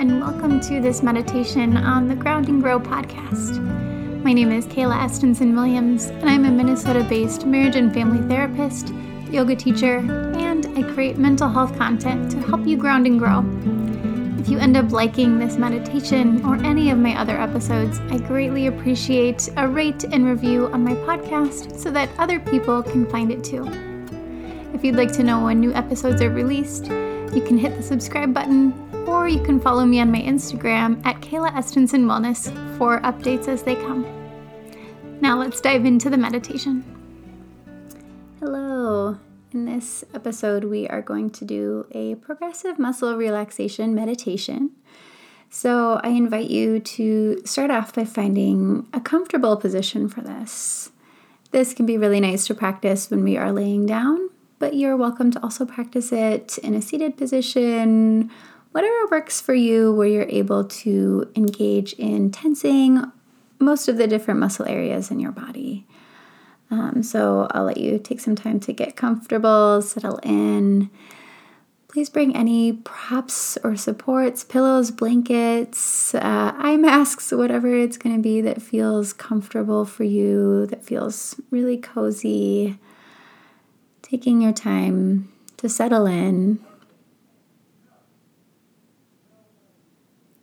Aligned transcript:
and 0.00 0.18
welcome 0.18 0.58
to 0.58 0.80
this 0.80 1.02
meditation 1.02 1.76
on 1.76 2.08
the 2.08 2.14
Ground 2.14 2.48
and 2.48 2.62
Grow 2.62 2.80
podcast. 2.80 3.62
My 4.22 4.32
name 4.32 4.50
is 4.50 4.64
Kayla 4.64 4.98
Estenson 4.98 5.54
Williams, 5.54 6.06
and 6.06 6.30
I'm 6.30 6.46
a 6.46 6.50
Minnesota 6.50 7.04
based 7.04 7.44
marriage 7.44 7.76
and 7.76 7.92
family 7.92 8.26
therapist, 8.26 8.94
yoga 9.30 9.54
teacher, 9.54 9.98
and 9.98 10.66
I 10.78 10.90
create 10.94 11.18
mental 11.18 11.50
health 11.50 11.76
content 11.76 12.30
to 12.30 12.40
help 12.40 12.66
you 12.66 12.78
ground 12.78 13.06
and 13.06 13.18
grow. 13.18 13.44
If 14.40 14.48
you 14.48 14.58
end 14.58 14.78
up 14.78 14.90
liking 14.90 15.38
this 15.38 15.58
meditation 15.58 16.42
or 16.46 16.54
any 16.64 16.88
of 16.88 16.96
my 16.96 17.14
other 17.20 17.38
episodes, 17.38 18.00
I 18.08 18.16
greatly 18.20 18.68
appreciate 18.68 19.50
a 19.58 19.68
rate 19.68 20.04
and 20.04 20.24
review 20.24 20.68
on 20.68 20.82
my 20.82 20.94
podcast 20.94 21.78
so 21.78 21.90
that 21.90 22.08
other 22.16 22.40
people 22.40 22.82
can 22.82 23.04
find 23.10 23.30
it 23.30 23.44
too. 23.44 23.66
If 24.72 24.82
you'd 24.82 24.96
like 24.96 25.12
to 25.12 25.22
know 25.22 25.44
when 25.44 25.60
new 25.60 25.74
episodes 25.74 26.22
are 26.22 26.30
released, 26.30 26.90
you 27.34 27.40
can 27.42 27.56
hit 27.56 27.76
the 27.76 27.82
subscribe 27.82 28.34
button 28.34 28.72
or 29.06 29.28
you 29.28 29.40
can 29.42 29.60
follow 29.60 29.84
me 29.84 30.00
on 30.00 30.10
my 30.10 30.20
Instagram 30.20 31.00
at 31.06 31.20
Kayla 31.20 31.52
Estenson 31.52 32.04
Wellness 32.04 32.50
for 32.76 33.00
updates 33.00 33.46
as 33.46 33.62
they 33.62 33.76
come. 33.76 34.04
Now 35.20 35.38
let's 35.38 35.60
dive 35.60 35.84
into 35.84 36.10
the 36.10 36.16
meditation. 36.16 36.84
Hello. 38.40 39.18
In 39.52 39.64
this 39.64 40.04
episode, 40.14 40.64
we 40.64 40.88
are 40.88 41.02
going 41.02 41.30
to 41.30 41.44
do 41.44 41.86
a 41.92 42.16
progressive 42.16 42.78
muscle 42.78 43.16
relaxation 43.16 43.94
meditation. 43.94 44.70
So, 45.52 46.00
I 46.04 46.10
invite 46.10 46.48
you 46.48 46.78
to 46.78 47.42
start 47.44 47.72
off 47.72 47.92
by 47.92 48.04
finding 48.04 48.86
a 48.92 49.00
comfortable 49.00 49.56
position 49.56 50.08
for 50.08 50.20
this. 50.20 50.92
This 51.50 51.74
can 51.74 51.84
be 51.84 51.98
really 51.98 52.20
nice 52.20 52.46
to 52.46 52.54
practice 52.54 53.10
when 53.10 53.24
we 53.24 53.36
are 53.36 53.50
laying 53.50 53.86
down, 53.86 54.30
but 54.60 54.74
you're 54.74 54.96
welcome 54.96 55.32
to 55.32 55.42
also 55.42 55.64
practice 55.64 56.12
it 56.12 56.58
in 56.58 56.74
a 56.74 56.82
seated 56.82 57.16
position, 57.16 58.30
whatever 58.72 59.06
works 59.10 59.40
for 59.40 59.54
you, 59.54 59.92
where 59.92 60.06
you're 60.06 60.28
able 60.28 60.64
to 60.64 61.28
engage 61.34 61.94
in 61.94 62.30
tensing 62.30 63.02
most 63.58 63.88
of 63.88 63.96
the 63.96 64.06
different 64.06 64.38
muscle 64.38 64.68
areas 64.68 65.10
in 65.10 65.18
your 65.18 65.32
body. 65.32 65.86
Um, 66.70 67.02
so 67.02 67.48
I'll 67.50 67.64
let 67.64 67.78
you 67.78 67.98
take 67.98 68.20
some 68.20 68.36
time 68.36 68.60
to 68.60 68.72
get 68.72 68.96
comfortable, 68.96 69.80
settle 69.80 70.20
in. 70.22 70.90
Please 71.88 72.10
bring 72.10 72.36
any 72.36 72.74
props 72.74 73.58
or 73.64 73.76
supports, 73.76 74.44
pillows, 74.44 74.90
blankets, 74.90 76.14
uh, 76.14 76.52
eye 76.56 76.76
masks, 76.76 77.32
whatever 77.32 77.74
it's 77.74 77.96
going 77.96 78.14
to 78.14 78.22
be 78.22 78.42
that 78.42 78.62
feels 78.62 79.14
comfortable 79.14 79.86
for 79.86 80.04
you, 80.04 80.66
that 80.66 80.84
feels 80.84 81.40
really 81.50 81.78
cozy 81.78 82.78
taking 84.10 84.42
your 84.42 84.52
time 84.52 85.30
to 85.56 85.68
settle 85.68 86.04
in, 86.04 86.58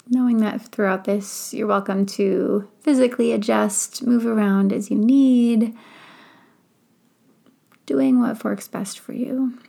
knowing 0.08 0.38
that 0.38 0.62
throughout 0.72 1.04
this, 1.04 1.54
you're 1.54 1.68
welcome 1.68 2.06
to 2.06 2.66
physically 2.80 3.34
adjust, 3.34 4.08
move 4.08 4.26
around 4.26 4.72
as 4.72 4.90
you 4.90 4.96
need, 4.98 5.76
doing 7.86 8.22
what 8.22 8.42
works 8.42 8.70
best 8.70 8.98
for 8.98 9.12
you. 9.12 9.60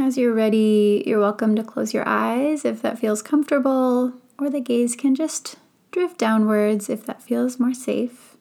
As 0.00 0.16
you're 0.16 0.34
ready, 0.34 1.02
you're 1.04 1.18
welcome 1.18 1.56
to 1.56 1.64
close 1.64 1.92
your 1.92 2.06
eyes 2.06 2.64
if 2.64 2.80
that 2.82 3.00
feels 3.00 3.22
comfortable, 3.22 4.12
or 4.38 4.48
the 4.50 4.60
gaze 4.60 4.94
can 4.94 5.16
just 5.16 5.56
drift 5.90 6.16
downwards 6.18 6.88
if 6.88 7.04
that 7.06 7.22
feels 7.22 7.58
more 7.58 7.74
safe. 7.74 8.33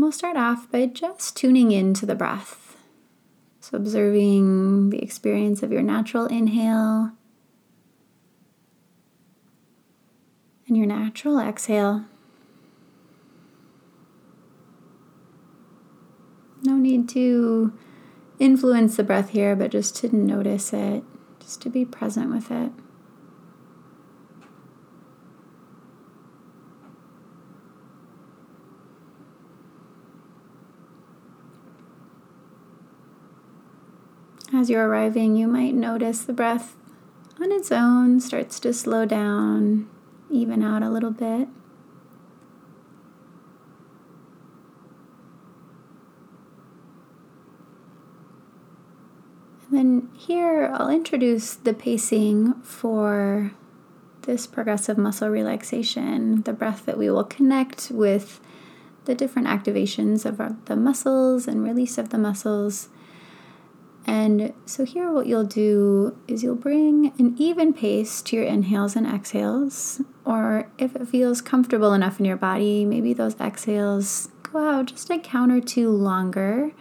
And 0.00 0.06
we'll 0.06 0.12
start 0.12 0.38
off 0.38 0.72
by 0.72 0.86
just 0.86 1.36
tuning 1.36 1.72
into 1.72 2.06
the 2.06 2.14
breath. 2.14 2.78
So, 3.60 3.76
observing 3.76 4.88
the 4.88 5.02
experience 5.02 5.62
of 5.62 5.72
your 5.72 5.82
natural 5.82 6.24
inhale 6.24 7.12
and 10.66 10.74
your 10.74 10.86
natural 10.86 11.38
exhale. 11.38 12.06
No 16.62 16.76
need 16.76 17.06
to 17.10 17.78
influence 18.38 18.96
the 18.96 19.04
breath 19.04 19.28
here, 19.28 19.54
but 19.54 19.70
just 19.70 19.96
to 19.96 20.16
notice 20.16 20.72
it, 20.72 21.04
just 21.40 21.60
to 21.60 21.68
be 21.68 21.84
present 21.84 22.30
with 22.30 22.50
it. 22.50 22.72
As 34.60 34.68
you're 34.68 34.86
arriving, 34.86 35.36
you 35.36 35.48
might 35.48 35.72
notice 35.72 36.22
the 36.22 36.34
breath 36.34 36.76
on 37.40 37.50
its 37.50 37.72
own 37.72 38.20
starts 38.20 38.60
to 38.60 38.74
slow 38.74 39.06
down, 39.06 39.88
even 40.28 40.62
out 40.62 40.82
a 40.82 40.90
little 40.90 41.12
bit. 41.12 41.48
And 49.70 49.78
then 49.78 50.10
here 50.12 50.70
I'll 50.74 50.90
introduce 50.90 51.54
the 51.54 51.72
pacing 51.72 52.52
for 52.60 53.52
this 54.24 54.46
progressive 54.46 54.98
muscle 54.98 55.30
relaxation, 55.30 56.42
the 56.42 56.52
breath 56.52 56.84
that 56.84 56.98
we 56.98 57.08
will 57.08 57.24
connect 57.24 57.90
with 57.90 58.42
the 59.06 59.14
different 59.14 59.48
activations 59.48 60.26
of 60.26 60.38
our, 60.38 60.54
the 60.66 60.76
muscles 60.76 61.48
and 61.48 61.64
release 61.64 61.96
of 61.96 62.10
the 62.10 62.18
muscles 62.18 62.90
and 64.06 64.54
so, 64.64 64.84
here, 64.84 65.12
what 65.12 65.26
you'll 65.26 65.44
do 65.44 66.16
is 66.26 66.42
you'll 66.42 66.54
bring 66.54 67.12
an 67.18 67.34
even 67.38 67.72
pace 67.72 68.22
to 68.22 68.36
your 68.36 68.44
inhales 68.44 68.96
and 68.96 69.06
exhales, 69.06 70.00
or 70.24 70.70
if 70.78 70.96
it 70.96 71.06
feels 71.06 71.40
comfortable 71.40 71.92
enough 71.92 72.18
in 72.18 72.24
your 72.24 72.36
body, 72.36 72.84
maybe 72.84 73.12
those 73.12 73.38
exhales 73.38 74.28
go 74.42 74.58
out 74.58 74.86
just 74.86 75.10
a 75.10 75.18
count 75.18 75.52
or 75.52 75.60
two 75.60 75.90
longer, 75.90 76.72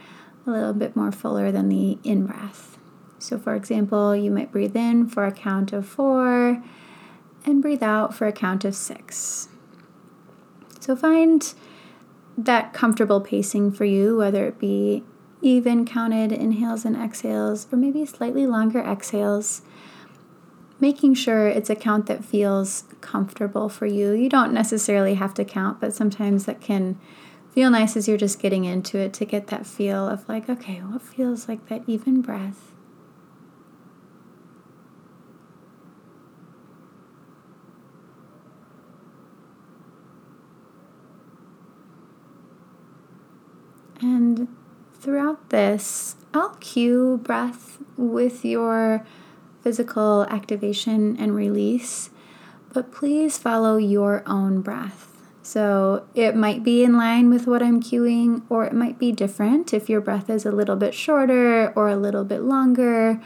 a 0.47 0.49
little 0.49 0.73
bit 0.73 0.95
more 0.95 1.11
fuller 1.11 1.51
than 1.51 1.67
the 1.69 1.99
in 2.03 2.25
breath. 2.25 2.77
So, 3.19 3.37
for 3.37 3.53
example, 3.53 4.15
you 4.15 4.31
might 4.31 4.51
breathe 4.51 4.77
in 4.77 5.07
for 5.07 5.25
a 5.25 5.31
count 5.31 5.73
of 5.73 5.85
four 5.85 6.63
and 7.45 7.61
breathe 7.61 7.83
out 7.83 8.13
for 8.13 8.27
a 8.27 8.31
count 8.31 8.63
of 8.63 8.75
six. 8.75 9.49
So, 10.79 10.95
find 10.95 11.53
that 12.37 12.71
comfortable 12.71 13.19
pacing 13.19 13.73
for 13.73 13.83
you, 13.83 14.15
whether 14.15 14.45
it 14.45 14.57
be 14.57 15.03
even 15.41 15.85
counted 15.85 16.31
inhales 16.31 16.85
and 16.85 16.95
exhales, 16.95 17.67
or 17.71 17.77
maybe 17.77 18.05
slightly 18.05 18.45
longer 18.45 18.79
exhales, 18.79 19.61
making 20.79 21.13
sure 21.13 21.47
it's 21.47 21.69
a 21.69 21.75
count 21.75 22.05
that 22.07 22.23
feels 22.23 22.83
comfortable 23.01 23.69
for 23.69 23.85
you. 23.85 24.11
You 24.11 24.29
don't 24.29 24.53
necessarily 24.53 25.15
have 25.15 25.33
to 25.35 25.45
count, 25.45 25.79
but 25.79 25.93
sometimes 25.93 26.45
that 26.45 26.61
can 26.61 26.99
feel 27.51 27.69
nice 27.69 27.97
as 27.97 28.07
you're 28.07 28.17
just 28.17 28.39
getting 28.39 28.65
into 28.65 28.97
it 28.97 29.13
to 29.13 29.25
get 29.25 29.47
that 29.47 29.65
feel 29.65 30.07
of 30.07 30.27
like, 30.29 30.49
okay, 30.49 30.79
what 30.79 31.01
feels 31.01 31.47
like 31.47 31.67
that 31.67 31.83
even 31.87 32.21
breath? 32.21 32.71
And 44.01 44.47
throughout 44.99 45.49
this, 45.49 46.15
I'll 46.33 46.55
cue 46.59 47.19
breath 47.23 47.77
with 47.97 48.43
your 48.45 49.05
physical 49.61 50.25
activation 50.29 51.17
and 51.17 51.35
release, 51.35 52.09
but 52.73 52.91
please 52.91 53.37
follow 53.37 53.77
your 53.77 54.23
own 54.25 54.61
breath. 54.61 55.07
So 55.41 56.05
it 56.13 56.35
might 56.35 56.63
be 56.63 56.83
in 56.83 56.95
line 56.95 57.29
with 57.29 57.47
what 57.47 57.63
I'm 57.63 57.81
cueing, 57.81 58.43
or 58.49 58.65
it 58.65 58.73
might 58.73 58.99
be 58.99 59.11
different 59.11 59.73
if 59.73 59.89
your 59.89 60.01
breath 60.01 60.29
is 60.29 60.45
a 60.45 60.51
little 60.51 60.75
bit 60.75 60.93
shorter 60.93 61.73
or 61.75 61.89
a 61.89 61.97
little 61.97 62.23
bit 62.23 62.41
longer. 62.41 63.19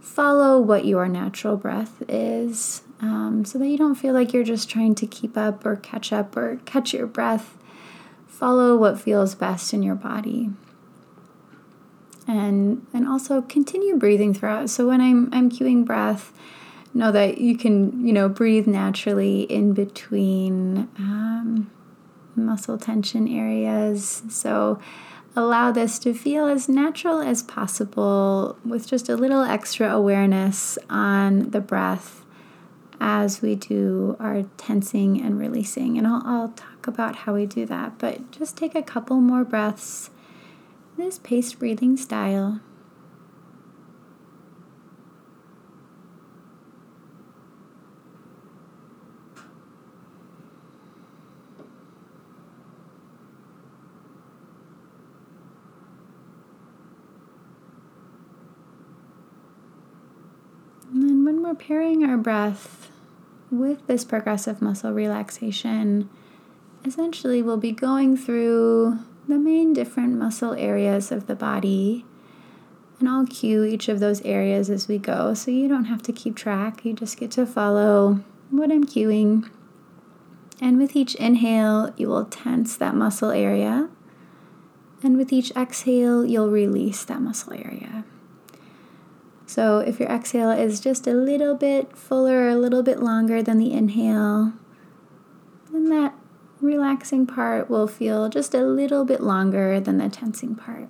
Follow 0.00 0.58
what 0.58 0.84
your 0.84 1.06
natural 1.06 1.56
breath 1.56 2.02
is 2.08 2.82
um, 3.00 3.44
so 3.44 3.58
that 3.58 3.68
you 3.68 3.78
don't 3.78 3.94
feel 3.94 4.14
like 4.14 4.32
you're 4.32 4.42
just 4.42 4.68
trying 4.68 4.94
to 4.96 5.06
keep 5.06 5.36
up 5.36 5.64
or 5.64 5.76
catch 5.76 6.12
up 6.12 6.36
or 6.36 6.60
catch 6.64 6.92
your 6.92 7.06
breath. 7.06 7.56
Follow 8.26 8.76
what 8.76 9.00
feels 9.00 9.34
best 9.34 9.72
in 9.72 9.82
your 9.82 9.94
body 9.94 10.50
and 12.26 12.86
and 12.92 13.08
also 13.08 13.42
continue 13.42 13.96
breathing 13.96 14.34
throughout. 14.34 14.70
So 14.70 14.88
when 14.88 15.00
I'm 15.00 15.32
I'm 15.32 15.50
cueing 15.50 15.84
breath, 15.84 16.32
know 16.92 17.12
that 17.12 17.38
you 17.38 17.56
can 17.56 18.06
you 18.06 18.12
know 18.12 18.28
breathe 18.28 18.66
naturally 18.66 19.42
in 19.42 19.72
between 19.72 20.88
um, 20.98 21.70
muscle 22.36 22.78
tension 22.78 23.28
areas. 23.28 24.22
So 24.28 24.80
allow 25.36 25.72
this 25.72 25.98
to 26.00 26.14
feel 26.14 26.46
as 26.46 26.68
natural 26.68 27.20
as 27.20 27.42
possible 27.42 28.56
with 28.64 28.86
just 28.86 29.08
a 29.08 29.16
little 29.16 29.42
extra 29.42 29.90
awareness 29.90 30.78
on 30.88 31.50
the 31.50 31.60
breath 31.60 32.24
as 33.00 33.42
we 33.42 33.56
do 33.56 34.16
our 34.20 34.44
tensing 34.56 35.20
and 35.20 35.38
releasing. 35.38 35.98
And 35.98 36.06
I'll, 36.06 36.22
I'll 36.24 36.48
talk 36.50 36.86
about 36.86 37.16
how 37.16 37.34
we 37.34 37.46
do 37.46 37.66
that, 37.66 37.98
but 37.98 38.30
just 38.30 38.56
take 38.56 38.74
a 38.74 38.82
couple 38.82 39.20
more 39.20 39.44
breaths 39.44 40.10
this 40.96 41.18
pace 41.18 41.52
breathing 41.52 41.96
style. 41.96 42.60
And 60.92 61.02
then 61.02 61.24
when 61.24 61.42
we're 61.42 61.54
pairing 61.54 62.04
our 62.04 62.16
breath 62.16 62.90
with 63.50 63.86
this 63.86 64.04
progressive 64.04 64.62
muscle 64.62 64.92
relaxation, 64.92 66.08
essentially 66.84 67.42
we'll 67.42 67.56
be 67.56 67.72
going 67.72 68.16
through 68.16 68.98
the 69.28 69.38
main 69.38 69.72
different 69.72 70.14
muscle 70.14 70.52
areas 70.54 71.10
of 71.10 71.26
the 71.26 71.34
body. 71.34 72.04
And 73.00 73.08
I'll 73.08 73.26
cue 73.26 73.64
each 73.64 73.88
of 73.88 74.00
those 74.00 74.22
areas 74.22 74.70
as 74.70 74.86
we 74.86 74.98
go, 74.98 75.34
so 75.34 75.50
you 75.50 75.68
don't 75.68 75.86
have 75.86 76.02
to 76.02 76.12
keep 76.12 76.36
track. 76.36 76.84
You 76.84 76.92
just 76.92 77.18
get 77.18 77.30
to 77.32 77.46
follow 77.46 78.20
what 78.50 78.70
I'm 78.70 78.84
cueing. 78.84 79.50
And 80.60 80.78
with 80.78 80.94
each 80.94 81.14
inhale, 81.16 81.92
you 81.96 82.08
will 82.08 82.24
tense 82.24 82.76
that 82.76 82.94
muscle 82.94 83.30
area. 83.30 83.88
And 85.02 85.16
with 85.16 85.32
each 85.32 85.50
exhale, 85.56 86.24
you'll 86.24 86.50
release 86.50 87.04
that 87.04 87.20
muscle 87.20 87.52
area. 87.52 88.04
So 89.46 89.78
if 89.78 90.00
your 90.00 90.08
exhale 90.08 90.50
is 90.50 90.80
just 90.80 91.06
a 91.06 91.12
little 91.12 91.54
bit 91.54 91.96
fuller, 91.96 92.48
a 92.48 92.56
little 92.56 92.82
bit 92.82 93.00
longer 93.00 93.42
than 93.42 93.58
the 93.58 93.72
inhale, 93.72 94.52
then 95.70 95.90
that 95.90 96.14
relaxing 96.64 97.26
part 97.26 97.68
will 97.68 97.86
feel 97.86 98.28
just 98.28 98.54
a 98.54 98.64
little 98.64 99.04
bit 99.04 99.20
longer 99.20 99.80
than 99.80 99.98
the 99.98 100.08
tensing 100.08 100.54
part. 100.54 100.88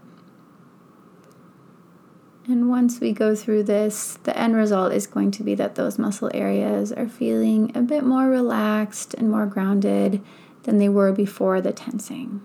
And 2.47 2.69
once 2.69 3.01
we 3.01 3.13
go 3.13 3.35
through 3.35 3.63
this, 3.63 4.19
the 4.25 4.39
end 4.39 4.55
result 4.55 4.93
is 4.93 5.07
going 5.07 5.31
to 5.33 5.43
be 5.43 5.55
that 5.55 5.77
those 5.77 5.99
muscle 5.99 6.31
areas 6.35 6.93
are 6.93 7.09
feeling 7.09 7.73
a 7.75 7.81
bit 7.81 8.05
more 8.05 8.29
relaxed 8.29 9.15
and 9.15 9.31
more 9.31 9.47
grounded 9.47 10.23
than 10.65 10.79
they 10.79 10.89
were 10.89 11.13
before 11.13 11.63
the 11.63 11.73
tensing. 11.73 12.43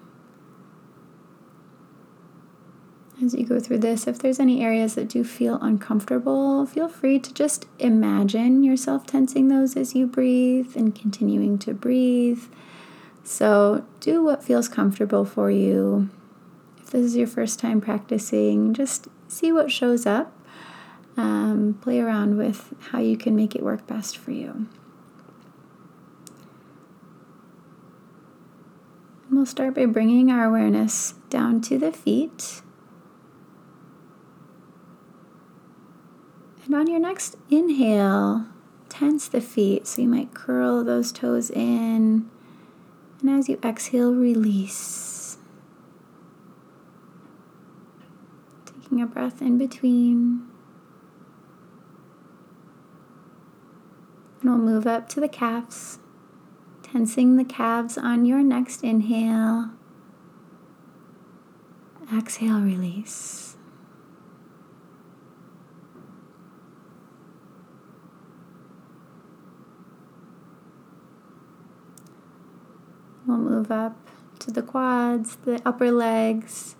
As 3.22 3.34
you 3.34 3.46
go 3.46 3.60
through 3.60 3.80
this, 3.80 4.08
if 4.08 4.20
there's 4.20 4.40
any 4.40 4.64
areas 4.64 4.96
that 4.96 5.10
do 5.10 5.26
feel 5.26 5.60
uncomfortable, 5.62 6.66
feel 6.66 6.88
free 6.88 7.20
to 7.20 7.34
just 7.34 7.66
imagine 7.78 8.64
yourself 8.64 9.06
tensing 9.06 9.50
those 9.50 9.76
as 9.76 9.94
you 9.94 10.08
breathe 10.08 10.78
and 10.78 10.96
continuing 10.96 11.60
to 11.60 11.74
breathe. 11.74 12.44
So, 13.30 13.86
do 14.00 14.24
what 14.24 14.44
feels 14.44 14.68
comfortable 14.68 15.24
for 15.24 15.52
you. 15.52 16.10
If 16.80 16.90
this 16.90 17.06
is 17.06 17.16
your 17.16 17.28
first 17.28 17.60
time 17.60 17.80
practicing, 17.80 18.74
just 18.74 19.08
see 19.28 19.52
what 19.52 19.72
shows 19.72 20.08
up. 20.08 20.34
Um, 21.16 21.78
play 21.80 22.00
around 22.00 22.38
with 22.40 22.74
how 22.90 22.98
you 22.98 23.16
can 23.16 23.36
make 23.36 23.56
it 23.56 23.62
work 23.62 23.86
best 23.86 24.18
for 24.18 24.32
you. 24.32 24.66
We'll 29.30 29.46
start 29.46 29.76
by 29.76 29.86
bringing 29.86 30.32
our 30.32 30.46
awareness 30.46 31.14
down 31.30 31.62
to 31.62 31.78
the 31.78 31.92
feet. 31.92 32.64
And 36.66 36.74
on 36.74 36.88
your 36.88 37.00
next 37.00 37.36
inhale, 37.52 38.48
tense 38.90 39.28
the 39.28 39.40
feet. 39.40 39.86
So 39.86 40.02
you 40.02 40.08
might 40.08 40.34
curl 40.34 40.84
those 40.84 41.12
toes 41.12 41.52
in. 41.52 42.28
And 43.22 43.30
as 43.30 43.50
you 43.50 43.60
exhale, 43.64 44.14
release. 44.14 45.20
taking 48.90 49.02
a 49.02 49.06
breath 49.06 49.42
in 49.42 49.58
between. 49.58 50.48
And 54.42 54.50
we'll 54.50 54.58
move 54.58 54.88
up 54.88 55.08
to 55.10 55.20
the 55.20 55.28
calves, 55.28 56.00
tensing 56.82 57.36
the 57.36 57.44
calves 57.44 57.98
on 57.98 58.26
your 58.26 58.42
next 58.42 58.84
inhale. 58.84 59.72
Exhale, 62.16 62.62
release. 62.62 63.56
We'll 73.28 73.29
move 73.40 73.72
up 73.72 73.96
to 74.40 74.52
the 74.52 74.62
quads, 74.62 75.38
the 75.38 75.62
upper 75.66 75.92
legs, 75.92 76.76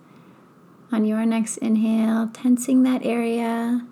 on 0.92 1.04
your 1.04 1.24
next 1.26 1.56
inhale, 1.58 2.28
tensing 2.32 2.82
that 2.82 3.04
area. 3.04 3.86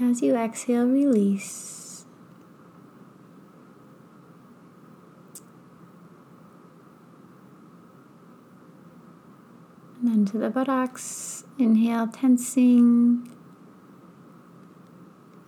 As 0.00 0.22
you 0.22 0.36
exhale, 0.36 0.86
release. 0.86 2.04
And 10.00 10.10
then 10.10 10.24
to 10.26 10.38
the 10.38 10.50
buttocks, 10.50 11.44
inhale, 11.58 12.08
tensing. 12.08 13.30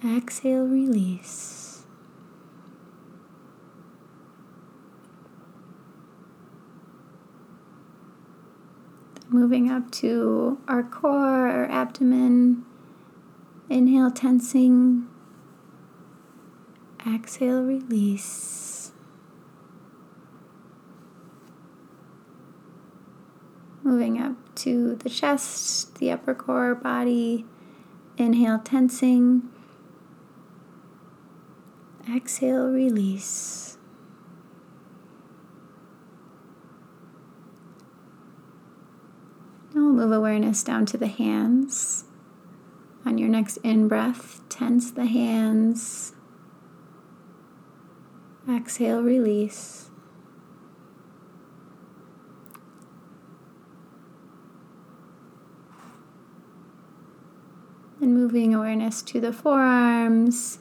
Exhale, 0.04 0.66
release. 0.66 1.63
Moving 9.34 9.68
up 9.68 9.90
to 9.90 10.56
our 10.68 10.84
core, 10.84 11.48
our 11.48 11.68
abdomen. 11.68 12.64
Inhale, 13.68 14.12
tensing. 14.12 15.08
Exhale, 17.04 17.64
release. 17.64 18.92
Moving 23.82 24.22
up 24.22 24.36
to 24.54 24.94
the 24.94 25.10
chest, 25.10 25.96
the 25.96 26.12
upper 26.12 26.34
core, 26.34 26.76
body. 26.76 27.44
Inhale, 28.16 28.60
tensing. 28.60 29.50
Exhale, 32.08 32.68
release. 32.68 33.73
Move 39.94 40.12
awareness 40.12 40.62
down 40.62 40.86
to 40.86 40.98
the 40.98 41.06
hands. 41.06 42.04
On 43.06 43.18
your 43.18 43.28
next 43.28 43.58
in 43.58 43.88
breath, 43.88 44.40
tense 44.48 44.90
the 44.90 45.06
hands. 45.06 46.12
Exhale, 48.48 49.02
release. 49.02 49.90
And 58.00 58.14
moving 58.14 58.54
awareness 58.54 59.00
to 59.02 59.20
the 59.20 59.32
forearms. 59.32 60.58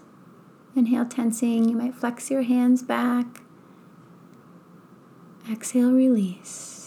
Inhale, 0.75 1.05
tensing. 1.05 1.67
You 1.67 1.75
might 1.75 1.95
flex 1.95 2.31
your 2.31 2.43
hands 2.43 2.83
back. 2.83 3.41
Exhale, 5.51 5.91
release. 5.91 6.82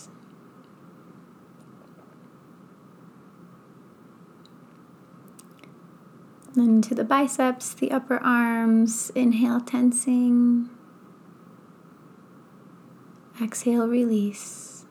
Then 6.56 6.80
to 6.82 6.94
the 6.94 7.04
biceps, 7.04 7.74
the 7.74 7.90
upper 7.90 8.16
arms. 8.16 9.10
Inhale, 9.10 9.60
tensing. 9.60 10.70
Exhale, 13.40 13.86
release. 13.86 14.86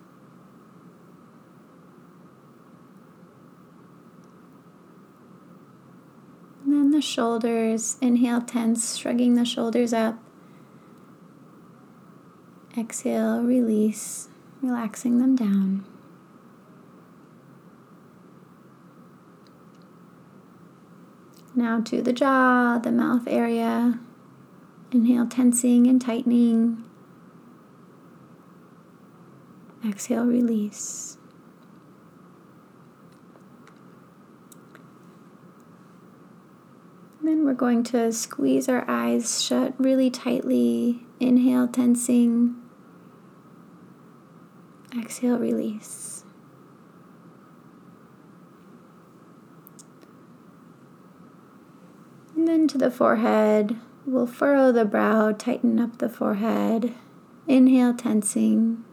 And 6.64 6.72
then 6.72 6.92
the 6.92 7.02
shoulders. 7.02 7.98
Inhale, 8.00 8.42
tense, 8.42 8.96
shrugging 8.96 9.34
the 9.34 9.44
shoulders 9.44 9.92
up. 9.92 10.20
Exhale, 12.78 13.42
release, 13.42 14.30
relaxing 14.62 15.18
them 15.18 15.36
down. 15.36 15.84
Now 21.58 21.80
to 21.82 22.02
the 22.02 22.12
jaw, 22.12 22.80
the 22.80 22.92
mouth 22.92 23.24
area. 23.28 24.00
Inhale, 24.92 25.26
tensing 25.26 25.88
and 25.88 26.02
tightening. 26.02 26.84
Exhale, 29.88 30.26
release. 30.26 31.18
Then 37.22 37.46
we're 37.46 37.54
going 37.54 37.84
to 37.86 38.12
squeeze 38.12 38.70
our 38.70 38.84
eyes 38.88 39.44
shut 39.44 39.74
really 39.80 40.10
tightly. 40.10 41.06
Inhale, 41.20 41.68
tensing. 41.68 42.56
Exhale, 44.98 45.38
release. 45.38 46.15
Then 52.46 52.68
to 52.68 52.78
the 52.78 52.92
forehead. 52.92 53.76
We'll 54.06 54.28
furrow 54.28 54.72
the 54.72 54.86
brow, 54.86 55.32
tighten 55.32 55.80
up 55.80 55.98
the 55.98 56.08
forehead. 56.08 56.94
Inhale, 57.48 57.96
tensing. 57.96 58.84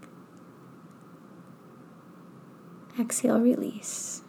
Exhale, 2.99 3.39
release. 3.39 4.23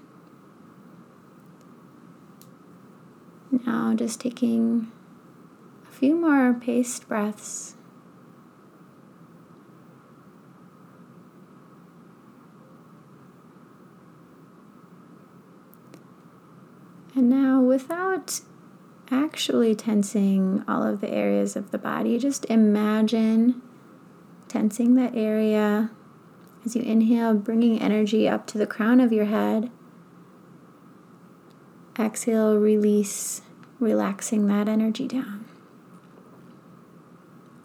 Now, 3.66 3.94
just 3.96 4.20
taking 4.20 4.92
a 5.88 5.92
few 5.92 6.16
more 6.16 6.54
paced 6.54 7.08
breaths. 7.08 7.76
And 17.16 17.30
now, 17.30 17.62
without 17.62 18.42
actually 19.12 19.76
tensing 19.76 20.64
all 20.68 20.84
of 20.84 21.02
the 21.02 21.10
areas 21.10 21.56
of 21.56 21.72
the 21.72 21.78
body, 21.78 22.18
just 22.18 22.46
imagine 22.46 23.62
tensing 24.48 24.96
that 24.96 25.16
area 25.16 25.92
as 26.66 26.76
you 26.76 26.82
inhale, 26.82 27.34
bringing 27.34 27.82
energy 27.82 28.28
up 28.28 28.48
to 28.48 28.58
the 28.58 28.68
crown 28.68 29.00
of 29.00 29.12
your 29.12 29.26
head. 29.26 29.70
Exhale, 32.00 32.58
release, 32.58 33.42
relaxing 33.80 34.48
that 34.48 34.68
energy 34.68 35.08
down. 35.08 35.46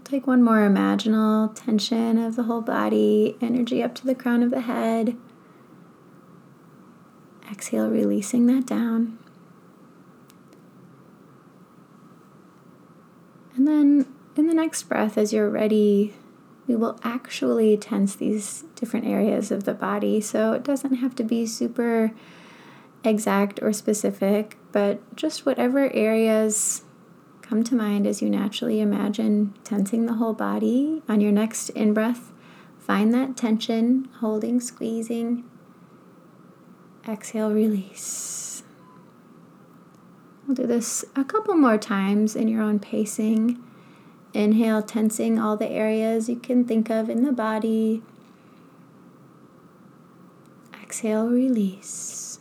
Take 0.05 0.27
one 0.27 0.43
more 0.43 0.67
imaginal 0.67 1.55
tension 1.55 2.19
of 2.19 2.35
the 2.35 2.45
whole 2.45 2.63
body, 2.63 3.37
energy 3.41 3.83
up 3.83 3.95
to 3.97 4.07
the 4.07 4.15
crown 4.15 4.43
of 4.43 4.51
the 4.51 4.63
head. 4.63 5.17
Exhale, 7.51 7.89
releasing 7.89 8.47
that 8.47 8.67
down. 8.67 9.19
Then 13.69 14.07
in 14.37 14.47
the 14.47 14.55
next 14.55 14.85
breath, 14.85 15.19
as 15.19 15.33
you're 15.33 15.51
ready, 15.51 16.15
we 16.67 16.77
will 16.77 16.99
actually 17.03 17.77
tense 17.77 18.15
these 18.15 18.65
different 18.75 19.07
areas 19.07 19.51
of 19.51 19.65
the 19.65 19.75
body. 19.75 20.21
So 20.21 20.53
it 20.53 20.63
doesn't 20.63 20.97
have 20.97 21.15
to 21.17 21.25
be 21.25 21.47
super 21.47 22.13
exact 23.03 23.61
or 23.63 23.73
specific, 23.73 24.57
but 24.73 25.17
just 25.17 25.47
whatever 25.47 25.93
areas 25.93 26.83
come 27.41 27.65
to 27.65 27.75
mind 27.75 28.07
as 28.07 28.21
you 28.21 28.29
naturally 28.29 28.81
imagine 28.81 29.55
tensing 29.65 30.07
the 30.07 30.15
whole 30.15 30.35
body. 30.35 31.03
On 31.09 31.21
your 31.21 31.33
next 31.33 31.71
in 31.71 31.95
breath, 31.95 32.33
find 32.79 33.15
that 33.15 33.37
tension, 33.37 34.09
holding, 34.21 34.61
squeezing. 34.61 35.45
Exhale, 37.09 37.53
release. 37.53 38.63
We'll 40.49 40.55
do 40.55 40.67
this 40.67 41.05
a 41.15 41.25
couple 41.25 41.55
more 41.57 41.77
times 41.77 42.35
in 42.35 42.49
your 42.49 42.63
own 42.63 42.79
pacing. 42.79 43.63
Inhale, 44.33 44.83
tensing 44.83 45.39
all 45.39 45.59
the 45.59 45.69
areas 45.69 46.31
you 46.31 46.37
can 46.37 46.65
think 46.65 46.89
of 46.89 47.11
in 47.11 47.23
the 47.23 47.33
body. 47.33 48.03
Exhale, 50.83 51.29
release. 51.29 52.39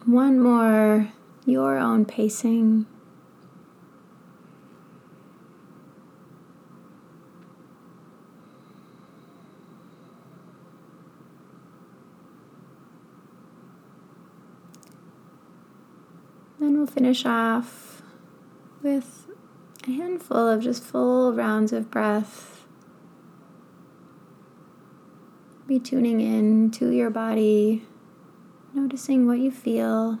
And 0.00 0.14
one 0.14 0.38
more, 0.38 1.08
your 1.44 1.76
own 1.76 2.04
pacing. 2.04 2.86
Then 16.60 16.76
we'll 16.76 16.87
finish 16.98 17.24
off 17.24 18.02
with 18.82 19.28
a 19.86 19.90
handful 19.92 20.48
of 20.48 20.60
just 20.60 20.82
full 20.82 21.32
rounds 21.32 21.72
of 21.72 21.88
breath. 21.92 22.66
Be 25.68 25.78
tuning 25.78 26.20
in 26.20 26.72
to 26.72 26.90
your 26.90 27.08
body, 27.08 27.86
noticing 28.74 29.28
what 29.28 29.38
you 29.38 29.52
feel. 29.52 30.18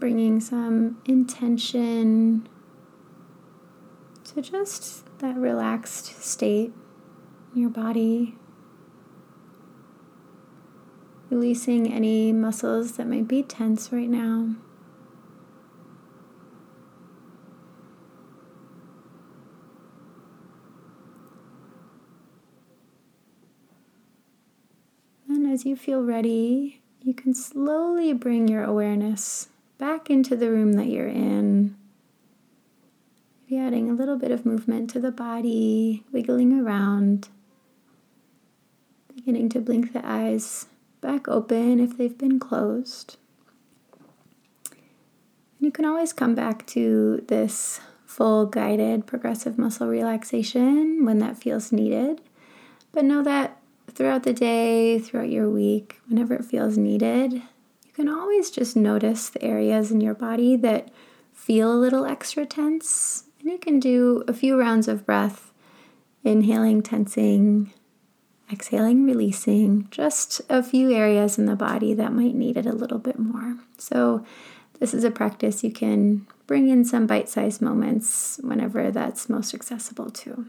Bringing 0.00 0.40
some 0.40 1.00
intention 1.04 2.48
to 4.24 4.42
just 4.42 5.04
that 5.20 5.36
relaxed 5.36 6.20
state 6.20 6.72
in 7.54 7.60
your 7.60 7.70
body 7.70 8.36
releasing 11.32 11.90
any 11.90 12.30
muscles 12.30 12.98
that 12.98 13.06
might 13.06 13.26
be 13.26 13.42
tense 13.42 13.90
right 13.90 14.10
now. 14.10 14.54
And 25.26 25.50
as 25.50 25.64
you 25.64 25.74
feel 25.74 26.02
ready, 26.02 26.82
you 27.00 27.14
can 27.14 27.32
slowly 27.32 28.12
bring 28.12 28.46
your 28.46 28.62
awareness 28.62 29.48
back 29.78 30.10
into 30.10 30.36
the 30.36 30.50
room 30.50 30.74
that 30.74 30.88
you're 30.88 31.08
in. 31.08 31.74
Maybe 33.48 33.58
adding 33.58 33.88
a 33.88 33.94
little 33.94 34.18
bit 34.18 34.30
of 34.30 34.44
movement 34.44 34.90
to 34.90 35.00
the 35.00 35.10
body, 35.10 36.04
wiggling 36.12 36.60
around, 36.60 37.30
beginning 39.14 39.48
to 39.48 39.60
blink 39.60 39.94
the 39.94 40.06
eyes 40.06 40.66
back 41.02 41.28
open 41.28 41.80
if 41.80 41.98
they've 41.98 42.16
been 42.16 42.40
closed. 42.40 43.16
And 44.70 45.66
you 45.66 45.70
can 45.70 45.84
always 45.84 46.14
come 46.14 46.34
back 46.34 46.66
to 46.68 47.22
this 47.28 47.80
full 48.06 48.46
guided 48.46 49.06
progressive 49.06 49.58
muscle 49.58 49.88
relaxation 49.88 51.04
when 51.04 51.18
that 51.18 51.36
feels 51.36 51.72
needed. 51.72 52.22
But 52.92 53.04
know 53.04 53.22
that 53.22 53.60
throughout 53.90 54.22
the 54.22 54.32
day, 54.32 54.98
throughout 54.98 55.30
your 55.30 55.50
week, 55.50 56.00
whenever 56.08 56.34
it 56.34 56.44
feels 56.44 56.78
needed, 56.78 57.32
you 57.32 57.92
can 57.94 58.08
always 58.08 58.50
just 58.50 58.76
notice 58.76 59.28
the 59.28 59.42
areas 59.42 59.90
in 59.90 60.00
your 60.00 60.14
body 60.14 60.56
that 60.56 60.90
feel 61.32 61.72
a 61.72 61.76
little 61.76 62.04
extra 62.04 62.46
tense. 62.46 63.24
And 63.40 63.50
you 63.50 63.58
can 63.58 63.80
do 63.80 64.24
a 64.28 64.32
few 64.32 64.58
rounds 64.58 64.88
of 64.88 65.04
breath, 65.04 65.52
inhaling, 66.24 66.82
tensing, 66.82 67.72
exhaling, 68.52 69.04
releasing 69.04 69.88
just 69.90 70.40
a 70.48 70.62
few 70.62 70.92
areas 70.92 71.38
in 71.38 71.46
the 71.46 71.56
body 71.56 71.94
that 71.94 72.12
might 72.12 72.34
need 72.34 72.56
it 72.56 72.66
a 72.66 72.72
little 72.72 72.98
bit 72.98 73.18
more. 73.18 73.56
So, 73.78 74.24
this 74.78 74.94
is 74.94 75.04
a 75.04 75.10
practice 75.10 75.62
you 75.62 75.70
can 75.70 76.26
bring 76.46 76.68
in 76.68 76.84
some 76.84 77.06
bite 77.06 77.28
sized 77.28 77.62
moments 77.62 78.40
whenever 78.42 78.90
that's 78.90 79.28
most 79.28 79.54
accessible 79.54 80.10
to. 80.10 80.46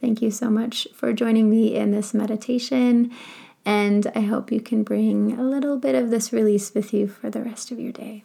Thank 0.00 0.22
you 0.22 0.30
so 0.30 0.48
much 0.48 0.88
for 0.94 1.12
joining 1.12 1.50
me 1.50 1.74
in 1.74 1.90
this 1.90 2.14
meditation, 2.14 3.10
and 3.64 4.10
I 4.14 4.20
hope 4.20 4.50
you 4.50 4.60
can 4.60 4.84
bring 4.84 5.38
a 5.38 5.42
little 5.42 5.76
bit 5.76 5.94
of 5.94 6.10
this 6.10 6.32
release 6.32 6.72
with 6.72 6.94
you 6.94 7.08
for 7.08 7.30
the 7.30 7.42
rest 7.42 7.70
of 7.70 7.78
your 7.78 7.92
day. 7.92 8.24